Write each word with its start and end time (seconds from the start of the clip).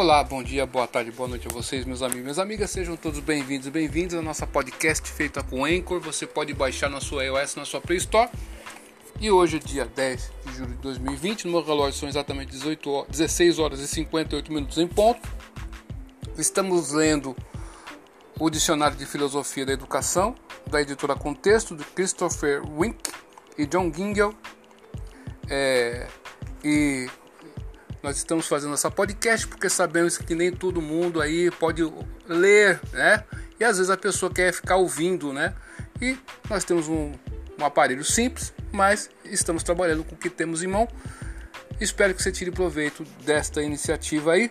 Olá, 0.00 0.24
bom 0.24 0.42
dia, 0.42 0.64
boa 0.64 0.86
tarde, 0.86 1.10
boa 1.10 1.28
noite 1.28 1.46
a 1.46 1.50
vocês, 1.50 1.84
meus 1.84 2.00
amigos 2.00 2.22
minhas 2.22 2.38
amigas. 2.38 2.70
Sejam 2.70 2.96
todos 2.96 3.20
bem-vindos 3.20 3.66
e 3.66 3.70
bem-vindos 3.70 4.16
à 4.16 4.22
nossa 4.22 4.46
podcast 4.46 5.06
feita 5.06 5.42
com 5.42 5.62
Anchor. 5.62 6.00
Você 6.00 6.26
pode 6.26 6.54
baixar 6.54 6.88
na 6.88 7.02
sua 7.02 7.22
iOS, 7.22 7.56
na 7.56 7.66
sua 7.66 7.82
Play 7.82 7.98
Store. 7.98 8.30
E 9.20 9.30
hoje, 9.30 9.58
dia 9.58 9.84
10 9.84 10.32
de 10.46 10.52
julho 10.54 10.70
de 10.70 10.78
2020, 10.78 11.44
no 11.44 11.52
meu 11.52 11.62
relógio 11.62 12.00
são 12.00 12.08
exatamente 12.08 12.50
18 12.50 12.90
horas, 12.90 13.10
16 13.10 13.58
horas 13.58 13.80
e 13.80 13.86
58 13.86 14.50
minutos 14.50 14.78
em 14.78 14.88
ponto. 14.88 15.20
Estamos 16.38 16.92
lendo 16.92 17.36
o 18.38 18.48
Dicionário 18.48 18.96
de 18.96 19.04
Filosofia 19.04 19.66
da 19.66 19.74
Educação, 19.74 20.34
da 20.66 20.80
editora 20.80 21.14
Contexto, 21.14 21.76
de 21.76 21.84
Christopher 21.84 22.62
Wink 22.66 23.12
e 23.58 23.66
John 23.66 23.92
Gingell. 23.92 24.34
É, 25.46 26.08
e 26.64 27.06
nós 28.02 28.16
estamos 28.16 28.46
fazendo 28.46 28.74
essa 28.74 28.90
podcast 28.90 29.46
porque 29.46 29.68
sabemos 29.68 30.16
que 30.16 30.34
nem 30.34 30.50
todo 30.50 30.80
mundo 30.80 31.20
aí 31.20 31.50
pode 31.50 31.82
ler, 32.26 32.80
né? 32.92 33.24
E 33.58 33.64
às 33.64 33.76
vezes 33.76 33.90
a 33.90 33.96
pessoa 33.96 34.32
quer 34.32 34.52
ficar 34.52 34.76
ouvindo, 34.76 35.32
né? 35.32 35.54
E 36.00 36.18
nós 36.48 36.64
temos 36.64 36.88
um, 36.88 37.12
um 37.58 37.64
aparelho 37.64 38.02
simples, 38.02 38.54
mas 38.72 39.10
estamos 39.24 39.62
trabalhando 39.62 40.02
com 40.02 40.14
o 40.14 40.18
que 40.18 40.30
temos 40.30 40.62
em 40.62 40.66
mão. 40.66 40.88
Espero 41.78 42.14
que 42.14 42.22
você 42.22 42.32
tire 42.32 42.50
proveito 42.50 43.04
desta 43.24 43.62
iniciativa 43.62 44.32
aí. 44.32 44.50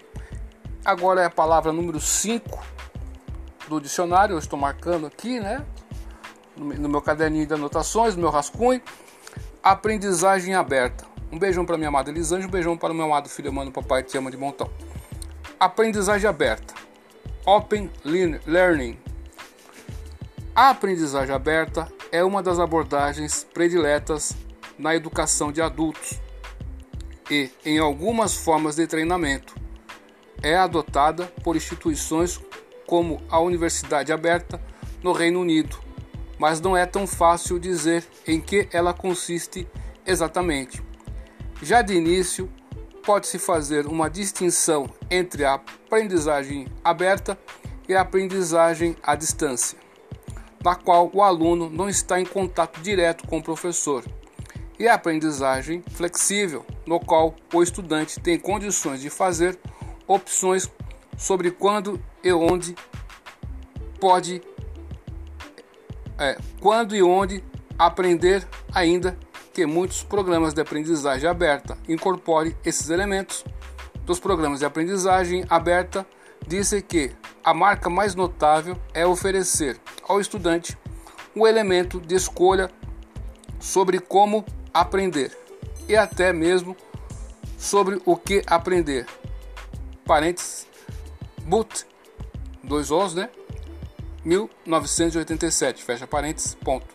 Agora 0.85 1.21
é 1.21 1.25
a 1.25 1.29
palavra 1.29 1.73
número 1.73 1.99
5 1.99 2.63
do 3.67 3.79
dicionário, 3.79 4.33
eu 4.33 4.39
estou 4.39 4.57
marcando 4.59 5.07
aqui, 5.07 5.39
né? 5.39 5.65
No 6.55 6.89
meu 6.89 7.01
caderninho 7.01 7.47
de 7.47 7.53
anotações, 7.53 8.15
no 8.15 8.21
meu 8.21 8.29
rascunho. 8.29 8.81
Aprendizagem 9.63 10.53
aberta. 10.53 11.08
Um 11.31 11.37
beijão 11.37 11.65
para 11.65 11.77
minha 11.77 11.89
amada 11.89 12.09
Elisângela, 12.09 12.47
um 12.47 12.51
beijão 12.51 12.77
para 12.77 12.91
o 12.91 12.95
meu 12.95 13.05
amado 13.05 13.29
filho, 13.29 13.53
mano, 13.53 13.71
papai 13.71 14.03
te 14.03 14.17
ama 14.17 14.31
de 14.31 14.37
montão. 14.37 14.69
Aprendizagem 15.59 16.27
aberta. 16.27 16.73
Open 17.45 17.91
Learning. 18.45 18.97
A 20.55 20.69
aprendizagem 20.69 21.33
aberta 21.33 21.87
é 22.11 22.23
uma 22.23 22.41
das 22.41 22.59
abordagens 22.59 23.45
prediletas 23.53 24.35
na 24.77 24.95
educação 24.95 25.51
de 25.51 25.61
adultos 25.61 26.19
e, 27.29 27.51
em 27.63 27.77
algumas 27.77 28.33
formas 28.33 28.75
de 28.75 28.87
treinamento, 28.87 29.55
é 30.41 30.55
adotada 30.55 31.25
por 31.43 31.55
instituições 31.55 32.39
como 32.87 33.21
a 33.29 33.39
Universidade 33.39 34.11
Aberta 34.11 34.59
no 35.03 35.11
Reino 35.11 35.41
Unido, 35.41 35.77
mas 36.39 36.59
não 36.59 36.75
é 36.75 36.85
tão 36.85 37.05
fácil 37.05 37.59
dizer 37.59 38.03
em 38.25 38.41
que 38.41 38.67
ela 38.71 38.93
consiste 38.93 39.67
exatamente. 40.05 40.88
Já 41.61 41.81
de 41.81 41.93
início, 41.93 42.49
pode-se 43.05 43.37
fazer 43.37 43.85
uma 43.85 44.09
distinção 44.09 44.89
entre 45.11 45.43
a 45.43 45.55
aprendizagem 45.55 46.67
aberta 46.83 47.37
e 47.87 47.93
a 47.93 48.01
aprendizagem 48.01 48.95
à 49.03 49.13
distância, 49.13 49.77
na 50.63 50.75
qual 50.75 51.09
o 51.13 51.21
aluno 51.21 51.69
não 51.69 51.89
está 51.89 52.19
em 52.19 52.25
contato 52.25 52.79
direto 52.81 53.27
com 53.27 53.39
o 53.39 53.43
professor, 53.43 54.05
e 54.79 54.87
a 54.87 54.93
aprendizagem 54.93 55.83
flexível, 55.91 56.65
no 56.85 56.97
qual 56.97 57.35
o 57.53 57.61
estudante 57.61 58.21
tem 58.21 58.39
condições 58.39 59.01
de 59.01 59.09
fazer 59.09 59.59
opções 60.07 60.69
sobre 61.17 61.51
quando 61.51 62.01
e 62.23 62.31
onde 62.31 62.73
pode, 63.99 64.41
é, 66.17 66.37
quando 66.61 66.95
e 66.95 67.03
onde 67.03 67.43
aprender 67.77 68.47
ainda 68.73 69.17
que 69.59 69.65
muitos 69.65 70.03
programas 70.03 70.53
de 70.53 70.61
aprendizagem 70.61 71.29
aberta 71.29 71.77
incorporem 71.85 72.55
esses 72.63 72.89
elementos. 72.89 73.43
Dos 74.05 74.17
programas 74.17 74.59
de 74.59 74.65
aprendizagem 74.65 75.43
aberta, 75.49 76.07
dizem 76.47 76.81
que 76.81 77.11
a 77.43 77.53
marca 77.53 77.89
mais 77.89 78.15
notável 78.15 78.79
é 78.93 79.05
oferecer 79.05 79.77
ao 80.07 80.21
estudante 80.21 80.77
um 81.35 81.45
elemento 81.45 81.99
de 81.99 82.15
escolha 82.15 82.71
sobre 83.59 83.99
como 83.99 84.45
aprender 84.73 85.37
e 85.89 85.97
até 85.97 86.31
mesmo 86.31 86.73
sobre 87.57 88.01
o 88.05 88.15
que 88.15 88.41
aprender. 88.47 89.05
Parênteses, 90.05 90.67
but, 91.43 91.83
dois 92.63 92.91
os, 92.91 93.13
né? 93.13 93.29
1987, 94.23 95.83
fecha 95.83 96.07
parênteses, 96.07 96.55
ponto. 96.55 96.87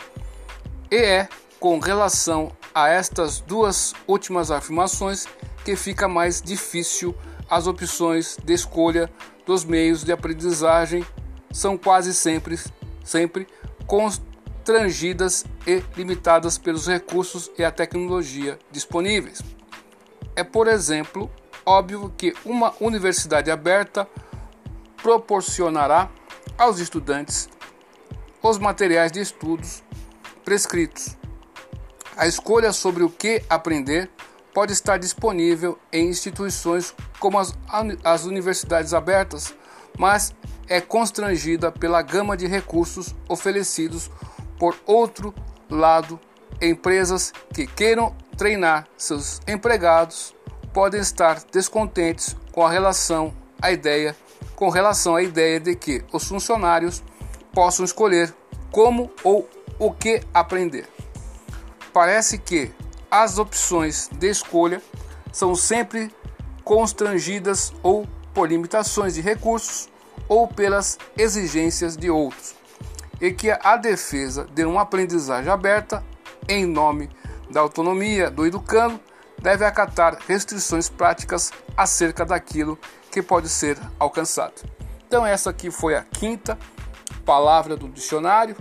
E 0.90 0.96
é 0.96 1.28
com 1.64 1.78
relação 1.78 2.52
a 2.74 2.90
estas 2.90 3.40
duas 3.40 3.94
últimas 4.06 4.50
afirmações 4.50 5.26
que 5.64 5.74
fica 5.74 6.06
mais 6.06 6.42
difícil 6.42 7.16
as 7.48 7.66
opções 7.66 8.36
de 8.44 8.52
escolha 8.52 9.10
dos 9.46 9.64
meios 9.64 10.04
de 10.04 10.12
aprendizagem 10.12 11.02
são 11.50 11.78
quase 11.78 12.12
sempre, 12.12 12.60
sempre 13.02 13.48
constrangidas 13.86 15.46
e 15.66 15.82
limitadas 15.96 16.58
pelos 16.58 16.86
recursos 16.86 17.50
e 17.56 17.64
a 17.64 17.70
tecnologia 17.70 18.58
disponíveis. 18.70 19.40
É, 20.36 20.44
por 20.44 20.68
exemplo, 20.68 21.30
óbvio 21.64 22.12
que 22.14 22.34
uma 22.44 22.74
universidade 22.78 23.50
aberta 23.50 24.06
proporcionará 25.02 26.10
aos 26.58 26.78
estudantes 26.78 27.48
os 28.42 28.58
materiais 28.58 29.10
de 29.10 29.20
estudos 29.20 29.82
prescritos, 30.44 31.16
a 32.16 32.26
escolha 32.26 32.72
sobre 32.72 33.02
o 33.02 33.10
que 33.10 33.42
aprender 33.48 34.10
pode 34.52 34.72
estar 34.72 34.98
disponível 34.98 35.78
em 35.92 36.08
instituições 36.08 36.94
como 37.18 37.38
as, 37.38 37.56
as 38.04 38.24
universidades 38.24 38.94
abertas, 38.94 39.54
mas 39.98 40.34
é 40.68 40.80
constrangida 40.80 41.72
pela 41.72 42.02
gama 42.02 42.36
de 42.36 42.46
recursos 42.46 43.14
oferecidos 43.28 44.10
por 44.58 44.76
outro 44.86 45.34
lado. 45.68 46.18
Empresas 46.62 47.32
que 47.52 47.66
queiram 47.66 48.14
treinar 48.36 48.86
seus 48.96 49.40
empregados 49.46 50.34
podem 50.72 51.00
estar 51.00 51.42
descontentes 51.52 52.36
com 52.52 52.64
a 52.64 52.70
relação 52.70 53.34
à 53.60 53.72
ideia, 53.72 54.16
com 54.54 54.68
relação 54.68 55.16
à 55.16 55.22
ideia 55.22 55.58
de 55.58 55.74
que 55.74 56.04
os 56.12 56.24
funcionários 56.28 57.02
possam 57.52 57.84
escolher 57.84 58.32
como 58.70 59.10
ou 59.24 59.48
o 59.78 59.92
que 59.92 60.22
aprender 60.32 60.93
parece 61.94 62.36
que 62.38 62.72
as 63.08 63.38
opções 63.38 64.10
de 64.12 64.28
escolha 64.28 64.82
são 65.32 65.54
sempre 65.54 66.12
constrangidas 66.64 67.72
ou 67.82 68.06
por 68.34 68.48
limitações 68.48 69.14
de 69.14 69.20
recursos 69.20 69.88
ou 70.28 70.48
pelas 70.48 70.98
exigências 71.16 71.96
de 71.96 72.10
outros, 72.10 72.56
e 73.20 73.30
que 73.30 73.50
a 73.50 73.76
defesa 73.76 74.46
de 74.52 74.64
uma 74.64 74.82
aprendizagem 74.82 75.52
aberta, 75.52 76.04
em 76.48 76.66
nome 76.66 77.08
da 77.48 77.60
autonomia 77.60 78.30
do 78.30 78.44
educando, 78.44 78.98
deve 79.40 79.64
acatar 79.64 80.18
restrições 80.26 80.88
práticas 80.88 81.52
acerca 81.76 82.24
daquilo 82.24 82.78
que 83.12 83.22
pode 83.22 83.48
ser 83.48 83.78
alcançado. 84.00 84.54
Então 85.06 85.24
essa 85.24 85.50
aqui 85.50 85.70
foi 85.70 85.94
a 85.94 86.02
quinta 86.02 86.58
palavra 87.24 87.76
do 87.76 87.88
dicionário, 87.88 88.56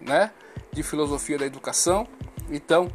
né, 0.00 0.30
de 0.72 0.82
filosofia 0.82 1.38
da 1.38 1.46
educação. 1.46 2.06
Então, 2.50 2.90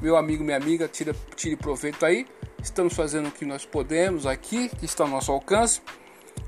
meu 0.00 0.16
amigo, 0.16 0.44
minha 0.44 0.56
amiga, 0.56 0.88
tire, 0.88 1.14
tire 1.34 1.56
proveito 1.56 2.06
aí. 2.06 2.26
Estamos 2.62 2.94
fazendo 2.94 3.28
o 3.28 3.32
que 3.32 3.44
nós 3.44 3.64
podemos 3.64 4.26
aqui, 4.26 4.68
que 4.68 4.84
está 4.84 5.04
ao 5.04 5.10
nosso 5.10 5.32
alcance. 5.32 5.82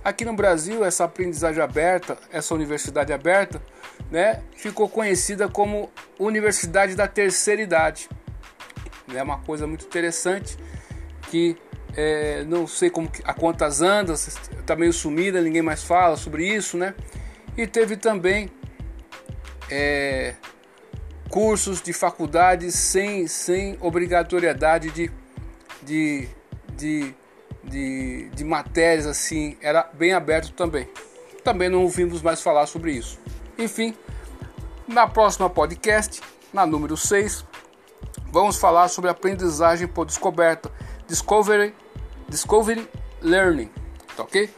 Aqui 0.05 0.25
no 0.25 0.35
Brasil, 0.35 0.85
essa 0.85 1.05
aprendizagem 1.05 1.63
aberta, 1.63 2.19
essa 2.31 2.55
universidade 2.55 3.13
aberta, 3.13 3.63
né, 4.11 4.43
ficou 4.57 4.89
conhecida 4.89 5.49
como 5.49 5.91
Universidade 6.19 6.95
da 6.95 7.07
Terceira 7.07 7.63
Idade. 7.63 8.09
É 9.15 9.23
uma 9.23 9.39
coisa 9.39 9.67
muito 9.67 9.85
interessante 9.85 10.57
que 11.31 11.57
é, 11.97 12.45
não 12.45 12.67
sei 12.67 12.91
como 12.91 13.11
a 13.25 13.35
quantas 13.35 13.83
andas, 13.83 14.27
está 14.59 14.75
meio 14.75 14.93
sumida, 14.93 15.41
ninguém 15.41 15.63
mais 15.63 15.83
fala 15.83 16.17
sobre 16.17 16.47
isso, 16.47 16.77
né? 16.77 16.95
E 17.57 17.67
teve 17.67 17.97
também 17.97 18.51
é, 19.71 20.35
cursos 21.33 21.81
de 21.81 21.95
faculdade 21.95 22.71
sem, 22.71 23.27
sem 23.27 23.79
obrigatoriedade 23.81 24.91
de, 24.91 25.11
de, 25.83 26.29
de, 26.77 27.15
de, 27.65 28.29
de 28.29 28.45
matérias 28.45 29.07
assim, 29.07 29.57
era 29.63 29.89
bem 29.95 30.13
aberto 30.13 30.53
também. 30.53 30.87
Também 31.43 31.71
não 31.71 31.85
ouvimos 31.85 32.21
mais 32.21 32.43
falar 32.43 32.67
sobre 32.67 32.93
isso. 32.93 33.19
Enfim, 33.57 33.97
na 34.87 35.07
próxima 35.07 35.49
podcast, 35.49 36.21
na 36.53 36.67
número 36.67 36.99
6, 36.99 37.47
vamos 38.27 38.59
falar 38.59 38.89
sobre 38.89 39.09
aprendizagem 39.09 39.89
por 39.89 40.05
descoberta, 40.05 40.71
Discovery, 41.09 41.75
Discovery 42.29 42.87
Learning, 43.23 43.71
tá 44.15 44.25
ok? 44.25 44.51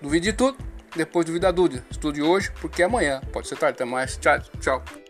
Duvide 0.00 0.30
de 0.30 0.32
tudo, 0.32 0.56
depois 0.96 1.26
duvida 1.26 1.48
a 1.48 1.52
dúvida. 1.52 1.84
Estude 1.90 2.22
hoje, 2.22 2.50
porque 2.58 2.82
amanhã 2.82 3.20
pode 3.30 3.48
ser 3.48 3.56
tarde. 3.56 3.74
Até 3.74 3.84
mais. 3.84 4.16
Tchau. 4.16 4.40
Tchau. 4.58 5.01